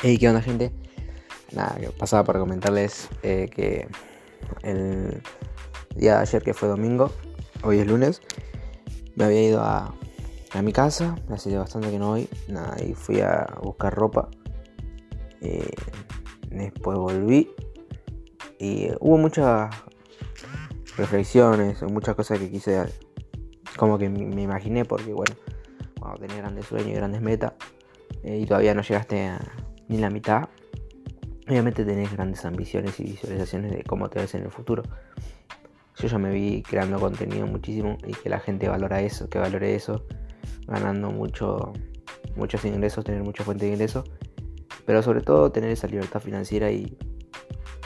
Hey, 0.00 0.16
¿qué 0.16 0.28
onda, 0.28 0.40
gente? 0.40 0.70
Nada, 1.50 1.76
pasaba 1.98 2.22
para 2.22 2.38
comentarles 2.38 3.08
eh, 3.24 3.50
que 3.52 3.88
el 4.62 5.20
día 5.96 6.14
de 6.14 6.20
ayer, 6.20 6.40
que 6.40 6.54
fue 6.54 6.68
domingo, 6.68 7.10
hoy 7.64 7.80
es 7.80 7.86
lunes, 7.88 8.22
me 9.16 9.24
había 9.24 9.42
ido 9.42 9.60
a, 9.60 9.92
a 10.52 10.62
mi 10.62 10.72
casa, 10.72 11.16
hace 11.30 11.58
bastante 11.58 11.90
que 11.90 11.98
no 11.98 12.10
voy, 12.10 12.28
nada, 12.46 12.76
y 12.80 12.94
fui 12.94 13.20
a 13.22 13.58
buscar 13.60 13.92
ropa. 13.92 14.28
Eh, 15.40 15.68
después 16.48 16.96
volví 16.96 17.50
y 18.60 18.90
hubo 19.00 19.18
muchas 19.18 19.74
reflexiones, 20.96 21.82
muchas 21.82 22.14
cosas 22.14 22.38
que 22.38 22.48
quise, 22.48 22.84
como 23.76 23.98
que 23.98 24.08
me 24.08 24.42
imaginé, 24.42 24.84
porque 24.84 25.12
bueno, 25.12 25.34
cuando 25.98 26.20
tenía 26.20 26.36
grandes 26.36 26.66
sueños 26.66 26.90
y 26.90 26.94
grandes 26.94 27.20
metas, 27.20 27.54
eh, 28.22 28.38
y 28.38 28.46
todavía 28.46 28.74
no 28.74 28.82
llegaste 28.82 29.26
a 29.26 29.40
ni 29.88 29.98
la 29.98 30.10
mitad, 30.10 30.48
obviamente 31.46 31.84
tenés 31.84 32.12
grandes 32.12 32.44
ambiciones 32.44 32.98
y 33.00 33.04
visualizaciones 33.04 33.72
de 33.72 33.82
cómo 33.84 34.08
te 34.08 34.20
ves 34.20 34.34
en 34.34 34.42
el 34.42 34.50
futuro. 34.50 34.82
Yo 35.96 36.06
ya 36.06 36.18
me 36.18 36.30
vi 36.30 36.62
creando 36.62 37.00
contenido 37.00 37.46
muchísimo 37.46 37.98
y 38.06 38.12
que 38.12 38.28
la 38.28 38.38
gente 38.38 38.68
valora 38.68 39.00
eso, 39.00 39.28
que 39.28 39.38
valore 39.38 39.74
eso, 39.74 40.04
ganando 40.66 41.10
mucho, 41.10 41.72
muchos 42.36 42.64
ingresos, 42.64 43.04
tener 43.04 43.22
mucha 43.24 43.42
fuente 43.42 43.66
de 43.66 43.72
ingresos, 43.72 44.04
pero 44.86 45.02
sobre 45.02 45.22
todo 45.22 45.50
tener 45.50 45.70
esa 45.70 45.88
libertad 45.88 46.20
financiera 46.20 46.70
y 46.70 46.96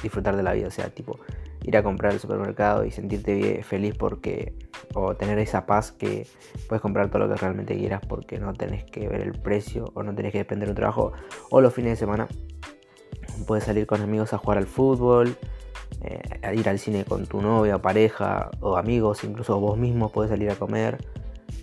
disfrutar 0.03 0.37
de 0.37 0.42
la 0.42 0.53
vida, 0.53 0.69
o 0.69 0.70
sea, 0.70 0.91
tipo 0.91 1.20
ir 1.64 1.77
a 1.77 1.83
comprar 1.83 2.12
al 2.12 2.20
supermercado 2.20 2.84
y 2.84 2.91
sentirte 2.91 3.62
feliz 3.62 3.95
porque 3.97 4.55
o 4.95 5.14
tener 5.14 5.38
esa 5.38 5.66
paz 5.66 5.92
que 5.92 6.27
puedes 6.69 6.80
comprar 6.80 7.09
todo 7.09 7.27
lo 7.27 7.28
que 7.28 7.41
realmente 7.41 7.77
quieras 7.77 8.00
porque 8.06 8.38
no 8.38 8.52
tenés 8.52 8.84
que 8.84 9.09
ver 9.09 9.20
el 9.20 9.33
precio 9.33 9.91
o 9.95 10.02
no 10.02 10.14
tenés 10.14 10.33
que 10.33 10.38
depender 10.38 10.69
de 10.69 10.73
un 10.73 10.77
trabajo 10.77 11.12
o 11.50 11.61
los 11.61 11.72
fines 11.72 11.92
de 11.92 11.97
semana 11.97 12.28
puedes 13.47 13.64
salir 13.64 13.86
con 13.86 14.00
amigos 14.02 14.33
a 14.33 14.39
jugar 14.39 14.58
al 14.58 14.67
fútbol 14.67 15.36
eh, 16.02 16.20
a 16.42 16.55
ir 16.55 16.69
al 16.69 16.78
cine 16.78 17.05
con 17.05 17.27
tu 17.27 17.41
novia 17.41 17.78
pareja 17.78 18.50
o 18.61 18.77
amigos 18.77 19.25
incluso 19.25 19.58
vos 19.61 19.78
mismo 19.78 20.11
puedes 20.11 20.30
salir 20.30 20.50
a 20.50 20.56
comer 20.56 20.98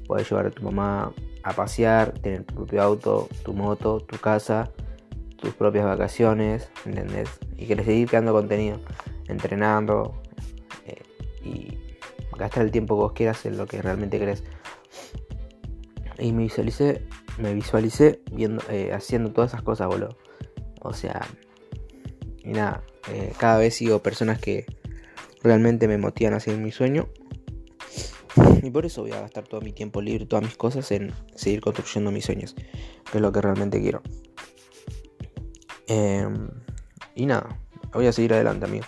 puedes 0.08 0.30
llevar 0.30 0.48
a 0.48 0.52
tu 0.52 0.64
mamá 0.64 1.12
a 1.44 1.54
pasear 1.54 2.14
tener 2.14 2.44
tu 2.44 2.56
propio 2.56 2.82
auto 2.82 3.28
tu 3.44 3.54
moto 3.54 4.00
tu 4.00 4.18
casa 4.18 4.72
tus 5.38 5.54
propias 5.54 5.86
vacaciones 5.86 6.70
¿entendés? 6.86 7.30
y 7.58 7.66
querés 7.66 7.86
seguir 7.86 8.08
creando 8.08 8.34
contenido 8.34 8.80
entrenando 9.28 10.22
eh, 10.24 10.29
gastar 12.40 12.64
el 12.64 12.72
tiempo 12.72 12.96
que 12.96 13.02
vos 13.02 13.14
quieras 13.14 13.46
en 13.46 13.58
lo 13.58 13.68
que 13.68 13.82
realmente 13.82 14.18
querés. 14.18 14.44
Y 16.18 16.32
me 16.32 16.44
visualicé, 16.44 17.06
me 17.38 17.54
visualicé 17.54 18.22
viendo, 18.32 18.64
eh, 18.70 18.92
haciendo 18.94 19.32
todas 19.32 19.52
esas 19.52 19.62
cosas, 19.62 19.88
boludo. 19.88 20.18
O 20.82 20.94
sea, 20.94 21.28
y 22.44 22.50
nada, 22.50 22.84
eh, 23.12 23.34
cada 23.38 23.60
vez 23.60 23.76
sigo 23.76 24.00
personas 24.00 24.40
que 24.40 24.66
realmente 25.44 25.88
me 25.88 25.98
motivan 25.98 26.34
a 26.34 26.38
hacer 26.38 26.58
mi 26.58 26.72
sueño. 26.72 27.10
Y 28.62 28.70
por 28.72 28.86
eso 28.86 29.02
voy 29.02 29.12
a 29.12 29.22
gastar 29.22 29.46
todo 29.46 29.62
mi 29.62 29.72
tiempo 29.72 30.02
libre, 30.02 30.26
todas 30.26 30.44
mis 30.44 30.58
cosas 30.58 30.92
en 30.92 31.14
seguir 31.36 31.62
construyendo 31.62 32.12
mis 32.12 32.26
sueños, 32.26 32.56
que 33.12 33.18
es 33.18 33.22
lo 33.22 33.32
que 33.32 33.42
realmente 33.42 33.82
quiero. 33.82 34.02
Em, 35.88 36.50
y 37.16 37.26
nada, 37.26 37.60
voy 37.94 38.08
a 38.08 38.12
seguir 38.12 38.34
adelante, 38.34 38.66
amigo 38.66 38.86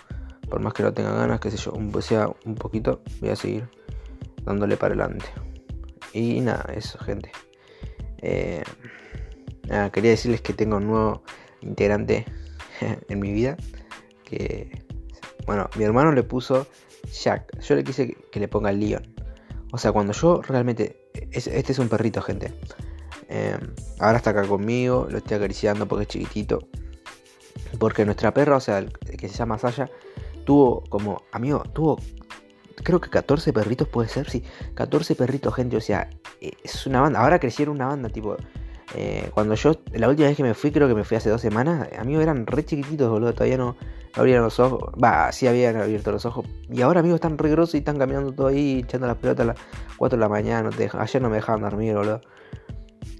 por 0.51 0.59
más 0.59 0.73
que 0.73 0.83
no 0.83 0.93
tenga 0.93 1.13
ganas, 1.13 1.39
qué 1.39 1.49
sé 1.49 1.57
yo, 1.57 1.71
un, 1.71 1.99
sea 2.01 2.29
un 2.45 2.55
poquito, 2.55 3.01
voy 3.21 3.29
a 3.29 3.35
seguir 3.35 3.69
dándole 4.43 4.75
para 4.75 4.93
adelante. 4.93 5.25
Y 6.13 6.41
nada, 6.41 6.71
eso, 6.75 6.99
gente. 6.99 7.31
Eh, 8.17 8.61
quería 9.93 10.11
decirles 10.11 10.41
que 10.41 10.51
tengo 10.53 10.77
un 10.77 10.87
nuevo 10.87 11.23
integrante 11.61 12.25
en 13.09 13.19
mi 13.19 13.31
vida. 13.31 13.55
Que, 14.25 14.83
bueno, 15.45 15.69
mi 15.77 15.85
hermano 15.85 16.11
le 16.11 16.23
puso 16.23 16.67
Jack. 17.23 17.57
Yo 17.61 17.75
le 17.75 17.83
quise 17.85 18.17
que 18.29 18.39
le 18.41 18.49
ponga 18.49 18.73
Leon. 18.73 19.03
O 19.71 19.77
sea, 19.77 19.93
cuando 19.93 20.11
yo 20.11 20.41
realmente. 20.41 21.09
este 21.31 21.71
es 21.71 21.79
un 21.79 21.87
perrito, 21.87 22.21
gente. 22.21 22.53
Eh, 23.29 23.57
ahora 23.99 24.17
está 24.17 24.31
acá 24.31 24.45
conmigo, 24.45 25.07
lo 25.09 25.19
estoy 25.19 25.37
acariciando 25.37 25.87
porque 25.87 26.03
es 26.03 26.09
chiquitito. 26.09 26.67
Porque 27.79 28.03
nuestra 28.03 28.33
perra, 28.33 28.57
o 28.57 28.59
sea, 28.59 28.85
que 28.85 29.29
se 29.29 29.35
llama 29.35 29.57
Saya, 29.57 29.89
tuvo 30.45 30.83
como, 30.89 31.23
amigo, 31.31 31.63
tuvo 31.73 31.97
creo 32.83 32.99
que 32.99 33.09
14 33.09 33.53
perritos 33.53 33.87
puede 33.87 34.09
ser, 34.09 34.29
sí, 34.29 34.43
14 34.73 35.15
perritos, 35.15 35.53
gente, 35.53 35.77
o 35.77 35.81
sea, 35.81 36.09
eh, 36.39 36.51
es 36.63 36.85
una 36.85 37.01
banda, 37.01 37.19
ahora 37.19 37.39
crecieron 37.39 37.75
una 37.75 37.87
banda, 37.87 38.09
tipo, 38.09 38.37
eh, 38.95 39.29
cuando 39.33 39.55
yo, 39.55 39.73
la 39.93 40.09
última 40.09 40.27
vez 40.27 40.37
que 40.37 40.43
me 40.43 40.53
fui, 40.53 40.71
creo 40.71 40.87
que 40.87 40.95
me 40.95 41.03
fui 41.03 41.17
hace 41.17 41.29
dos 41.29 41.41
semanas, 41.41 41.87
amigos, 41.97 42.23
eran 42.23 42.45
re 42.45 42.65
chiquititos, 42.65 43.09
boludo, 43.09 43.33
todavía 43.33 43.57
no, 43.57 43.77
abrieron 44.13 44.43
los 44.43 44.59
ojos, 44.59 44.91
va, 45.01 45.31
sí 45.31 45.47
habían 45.47 45.77
abierto 45.77 46.11
los 46.11 46.25
ojos, 46.25 46.45
y 46.69 46.81
ahora, 46.81 46.99
amigos, 46.99 47.17
están 47.17 47.37
re 47.37 47.49
grosos 47.49 47.75
y 47.75 47.79
están 47.79 47.97
caminando 47.97 48.33
todo 48.33 48.47
ahí, 48.47 48.79
echando 48.79 49.07
las 49.07 49.17
pelotas 49.17 49.43
a 49.43 49.47
las 49.47 49.57
4 49.97 50.17
de 50.17 50.21
la 50.21 50.29
mañana, 50.29 50.69
ayer 50.99 51.21
no 51.21 51.29
me 51.29 51.37
dejaban 51.37 51.61
dormir, 51.61 51.95
boludo. 51.95 52.21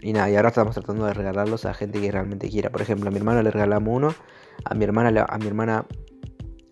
Y 0.04 0.14
nada, 0.14 0.32
y 0.32 0.36
ahora 0.36 0.50
estamos 0.50 0.74
tratando 0.74 1.06
de 1.06 1.14
regalarlos 1.14 1.66
a 1.66 1.76
gente 1.76 2.02
que 2.02 2.12
realmente 2.12 2.50
quiera. 2.50 2.72
Por 2.72 2.82
ejemplo, 2.82 3.10
a 3.10 3.12
mi 3.12 3.18
hermano 3.18 3.44
le 3.44 3.52
regalamos 3.52 3.96
uno, 3.96 4.16
a 4.66 4.74
mi 4.74 4.84
hermana, 4.84 5.28
a 5.30 5.38
mi 5.38 5.46
hermana 5.46 5.86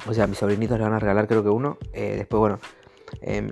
o 0.08 0.14
sea, 0.14 0.28
mis 0.28 0.38
sobrinitos 0.38 0.78
le 0.78 0.84
van 0.84 0.94
a 0.94 1.00
regalar 1.00 1.28
creo 1.28 1.44
que 1.44 1.50
uno. 1.50 1.78
Eh, 1.94 2.16
después, 2.18 2.40
bueno, 2.40 2.60
em, 3.22 3.52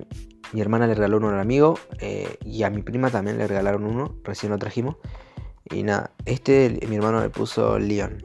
mi 0.52 0.60
hermana 0.60 0.86
le 0.86 0.94
regaló 0.94 1.18
uno 1.18 1.28
al 1.28 1.40
amigo. 1.40 1.78
Eh, 2.00 2.38
y 2.44 2.62
a 2.62 2.70
mi 2.70 2.82
prima 2.82 3.10
también 3.10 3.38
le 3.38 3.46
regalaron 3.46 3.84
uno. 3.84 4.16
Recién 4.24 4.50
lo 4.50 4.58
trajimos. 4.58 4.96
Y 5.70 5.82
nada, 5.82 6.12
este 6.24 6.78
mi 6.88 6.96
hermano 6.96 7.20
le 7.20 7.30
puso 7.30 7.78
Leon. 7.78 8.24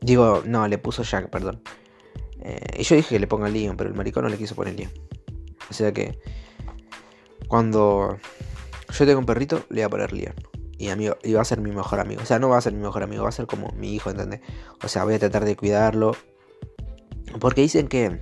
Digo, 0.00 0.42
no, 0.46 0.68
le 0.68 0.78
puso 0.78 1.02
Jack, 1.02 1.30
perdón. 1.30 1.60
Eh, 2.40 2.78
y 2.78 2.82
yo 2.84 2.94
dije 2.94 3.16
que 3.16 3.18
le 3.18 3.26
ponga 3.26 3.48
Leon, 3.48 3.76
pero 3.76 3.90
el 3.90 3.96
maricón 3.96 4.22
no 4.22 4.28
le 4.28 4.36
quiso 4.36 4.54
poner 4.54 4.74
Leon. 4.74 4.92
O 5.68 5.74
sea 5.74 5.92
que 5.92 6.18
cuando 7.48 8.18
yo 8.90 9.06
tengo 9.06 9.18
un 9.18 9.26
perrito, 9.26 9.64
le 9.70 9.76
voy 9.76 9.82
a 9.82 9.88
poner 9.88 10.12
Leon. 10.12 10.34
Y, 10.78 10.90
amigo, 10.90 11.16
y 11.24 11.32
va 11.32 11.42
a 11.42 11.44
ser 11.44 11.60
mi 11.60 11.72
mejor 11.72 11.98
amigo. 11.98 12.22
O 12.22 12.24
sea, 12.24 12.38
no 12.38 12.48
va 12.48 12.58
a 12.58 12.60
ser 12.60 12.72
mi 12.72 12.80
mejor 12.80 13.02
amigo, 13.02 13.24
va 13.24 13.30
a 13.30 13.32
ser 13.32 13.46
como 13.46 13.72
mi 13.72 13.94
hijo, 13.94 14.10
¿entendés? 14.10 14.40
O 14.84 14.86
sea, 14.86 15.02
voy 15.02 15.14
a 15.14 15.18
tratar 15.18 15.44
de 15.44 15.56
cuidarlo, 15.56 16.14
porque 17.40 17.62
dicen 17.62 17.88
que 17.88 18.20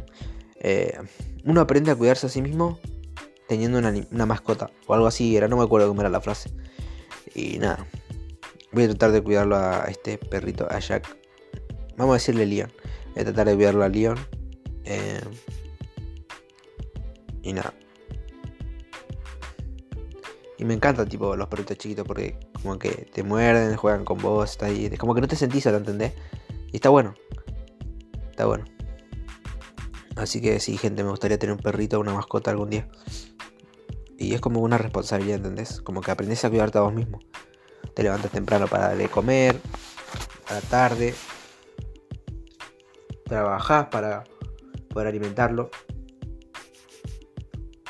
eh, 0.60 0.98
uno 1.44 1.60
aprende 1.60 1.90
a 1.90 1.96
cuidarse 1.96 2.26
a 2.26 2.28
sí 2.30 2.42
mismo 2.42 2.78
teniendo 3.48 3.78
una, 3.78 4.26
mascota. 4.26 4.70
O 4.86 4.94
algo 4.94 5.06
así 5.06 5.36
era, 5.36 5.48
no 5.48 5.56
me 5.56 5.64
acuerdo 5.64 5.88
cómo 5.88 6.00
era 6.00 6.10
la 6.10 6.20
frase. 6.20 6.50
Y 7.34 7.58
nada. 7.58 7.86
Voy 8.72 8.84
a 8.84 8.88
tratar 8.88 9.12
de 9.12 9.22
cuidarlo 9.22 9.56
a 9.56 9.84
este 9.88 10.18
perrito, 10.18 10.66
a 10.70 10.78
Jack. 10.78 11.16
Vamos 11.96 12.14
a 12.14 12.16
decirle 12.16 12.46
Leon. 12.46 12.72
Voy 13.14 13.22
a 13.22 13.24
tratar 13.24 13.46
de 13.46 13.54
cuidarlo 13.54 13.84
a 13.84 13.88
Leon. 13.88 14.18
Eh, 14.84 15.20
y 17.42 17.52
nada. 17.52 17.72
Y 20.58 20.64
me 20.64 20.74
encanta 20.74 21.04
tipo 21.06 21.36
los 21.36 21.48
perritos 21.48 21.76
chiquitos 21.76 22.06
porque 22.06 22.38
como 22.62 22.78
que 22.78 22.90
te 23.12 23.22
muerden, 23.22 23.76
juegan 23.76 24.04
con 24.04 24.18
vos, 24.18 24.50
está 24.50 24.66
ahí. 24.66 24.90
Como 24.96 25.14
que 25.14 25.20
no 25.20 25.28
te 25.28 25.36
sentís, 25.36 25.66
¿lo 25.66 25.76
entendés? 25.76 26.12
Y 26.72 26.76
está 26.76 26.88
bueno. 26.88 27.14
Está 28.30 28.46
bueno. 28.46 28.64
Así 30.16 30.40
que 30.40 30.58
sí, 30.60 30.78
gente, 30.78 31.04
me 31.04 31.10
gustaría 31.10 31.38
tener 31.38 31.54
un 31.54 31.62
perrito 31.62 31.98
o 31.98 32.00
una 32.00 32.14
mascota 32.14 32.50
algún 32.50 32.70
día. 32.70 32.88
Y 34.18 34.34
es 34.34 34.40
como 34.40 34.60
una 34.60 34.78
responsabilidad, 34.78 35.36
¿entendés? 35.36 35.82
Como 35.82 36.00
que 36.00 36.10
aprendes 36.10 36.44
a 36.44 36.48
cuidarte 36.48 36.78
a 36.78 36.80
vos 36.82 36.94
mismo. 36.94 37.20
Te 37.94 38.02
levantas 38.02 38.30
temprano 38.30 38.66
para 38.66 38.88
darle 38.88 39.08
comer, 39.08 39.60
a 40.48 40.54
la 40.54 40.60
tarde. 40.62 41.14
Trabajás 43.24 43.88
para 43.88 44.24
poder 44.88 45.08
alimentarlo. 45.08 45.70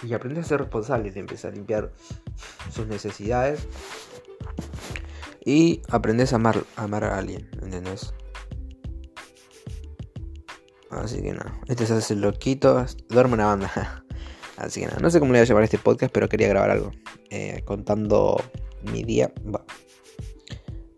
Y 0.02 0.12
aprendes 0.12 0.46
a 0.46 0.48
ser 0.48 0.60
responsable, 0.60 1.12
te 1.12 1.20
empiezas 1.20 1.52
a 1.52 1.54
limpiar 1.54 1.92
sus 2.72 2.88
necesidades. 2.88 3.68
Y 5.44 5.80
aprendes 5.90 6.32
a 6.32 6.36
amar, 6.36 6.64
a 6.74 6.84
amar 6.84 7.04
a 7.04 7.18
alguien, 7.18 7.48
¿entendés? 7.62 8.12
Así 10.96 11.20
que 11.22 11.32
nada, 11.32 11.58
este 11.68 11.86
se 11.86 11.94
hace 11.94 12.14
loquito, 12.14 12.84
duerme 13.08 13.34
una 13.34 13.46
banda. 13.46 14.04
Así 14.56 14.80
que 14.80 14.86
nada, 14.86 14.98
no 15.00 15.10
sé 15.10 15.20
cómo 15.20 15.32
le 15.32 15.38
voy 15.38 15.44
a 15.44 15.48
llamar 15.48 15.62
a 15.62 15.64
este 15.64 15.78
podcast, 15.78 16.12
pero 16.12 16.28
quería 16.28 16.48
grabar 16.48 16.70
algo. 16.70 16.92
Eh, 17.30 17.62
contando 17.64 18.42
mi 18.90 19.02
día, 19.02 19.32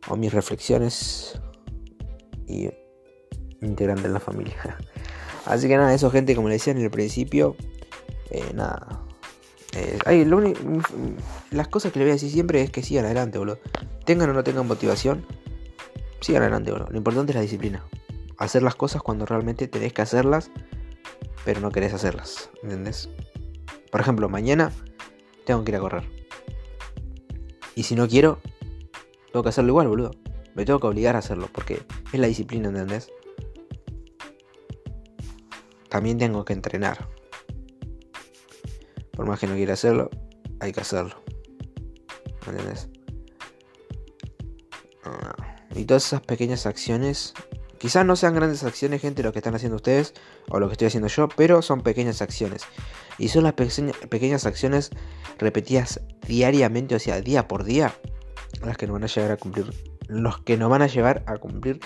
o 0.08 0.16
mis 0.16 0.32
reflexiones 0.32 1.40
y 2.46 2.70
integrante 3.60 4.06
en 4.06 4.12
la 4.12 4.20
familia. 4.20 4.56
Así 5.44 5.66
que 5.66 5.76
nada, 5.76 5.92
eso 5.92 6.10
gente, 6.10 6.34
como 6.34 6.48
le 6.48 6.54
decía 6.54 6.72
en 6.72 6.78
el 6.78 6.90
principio, 6.90 7.56
eh, 8.30 8.52
nada. 8.54 9.02
Eh, 9.74 9.98
las 11.50 11.68
cosas 11.68 11.92
que 11.92 11.98
le 11.98 12.04
voy 12.06 12.10
a 12.10 12.14
decir 12.14 12.30
siempre 12.30 12.62
es 12.62 12.70
que 12.70 12.82
sigan 12.82 13.04
adelante, 13.04 13.38
boludo. 13.38 13.58
Tengan 14.04 14.30
o 14.30 14.32
no 14.32 14.44
tengan 14.44 14.66
motivación, 14.66 15.26
sigan 16.20 16.42
adelante, 16.42 16.70
boludo. 16.70 16.88
Lo 16.90 16.98
importante 16.98 17.32
es 17.32 17.36
la 17.36 17.42
disciplina 17.42 17.84
hacer 18.38 18.62
las 18.62 18.74
cosas 18.74 19.02
cuando 19.02 19.26
realmente 19.26 19.68
tenés 19.68 19.92
que 19.92 20.02
hacerlas, 20.02 20.50
pero 21.44 21.60
no 21.60 21.70
querés 21.70 21.92
hacerlas, 21.92 22.50
¿entendés? 22.62 23.10
Por 23.90 24.00
ejemplo, 24.00 24.28
mañana 24.28 24.72
tengo 25.44 25.64
que 25.64 25.72
ir 25.72 25.76
a 25.76 25.80
correr. 25.80 26.04
Y 27.74 27.84
si 27.84 27.94
no 27.94 28.08
quiero, 28.08 28.40
tengo 29.32 29.42
que 29.42 29.48
hacerlo 29.48 29.70
igual, 29.70 29.88
boludo. 29.88 30.10
Me 30.54 30.64
tengo 30.64 30.80
que 30.80 30.86
obligar 30.86 31.16
a 31.16 31.20
hacerlo 31.20 31.48
porque 31.52 31.82
es 32.12 32.20
la 32.20 32.26
disciplina, 32.26 32.68
¿entendés? 32.68 33.10
También 35.88 36.18
tengo 36.18 36.44
que 36.44 36.52
entrenar. 36.52 37.08
Por 39.12 39.26
más 39.26 39.38
que 39.40 39.46
no 39.46 39.54
quiera 39.54 39.74
hacerlo, 39.74 40.10
hay 40.60 40.72
que 40.72 40.80
hacerlo. 40.80 41.22
¿Entendés? 42.46 42.88
Ah, 45.04 45.34
y 45.74 45.84
todas 45.84 46.06
esas 46.06 46.20
pequeñas 46.20 46.66
acciones, 46.66 47.34
quizás 47.78 48.04
no 48.04 48.16
sean 48.16 48.34
grandes 48.34 48.64
acciones, 48.64 49.00
gente, 49.00 49.22
lo 49.22 49.32
que 49.32 49.38
están 49.38 49.54
haciendo 49.54 49.76
ustedes 49.76 50.14
o 50.48 50.58
lo 50.58 50.68
que 50.68 50.72
estoy 50.72 50.88
haciendo 50.88 51.08
yo, 51.08 51.28
pero 51.28 51.62
son 51.62 51.82
pequeñas 51.82 52.22
acciones. 52.22 52.62
Y 53.18 53.28
son 53.28 53.44
las 53.44 53.54
pequeñas 53.54 54.46
acciones 54.46 54.90
repetidas 55.38 56.00
diariamente, 56.26 56.94
o 56.94 56.98
sea, 56.98 57.20
día 57.20 57.48
por 57.48 57.64
día, 57.64 57.94
las 58.64 58.76
que 58.76 58.86
nos 58.86 58.94
van 58.94 59.04
a 59.04 59.06
llegar 59.06 59.32
a 59.32 59.36
cumplir, 59.36 59.72
los 60.06 60.38
que 60.40 60.56
nos 60.56 60.70
van 60.70 60.82
a 60.82 60.86
llevar 60.86 61.22
a 61.26 61.38
cumplir 61.38 61.80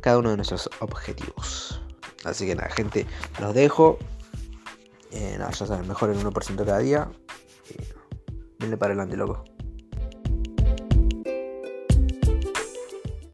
cada 0.00 0.18
uno 0.18 0.30
de 0.30 0.36
nuestros 0.36 0.68
objetivos. 0.80 1.80
Así 2.24 2.46
que 2.46 2.54
nada, 2.54 2.70
gente, 2.70 3.06
los 3.40 3.54
dejo. 3.54 3.98
Eh, 5.12 5.36
nada, 5.38 5.52
ya 5.52 5.66
saben, 5.66 5.86
mejor 5.86 6.10
el 6.10 6.18
1% 6.18 6.64
cada 6.64 6.78
día. 6.78 7.10
Y 8.58 8.66
para 8.76 8.92
adelante, 8.92 9.16
loco. 9.16 9.44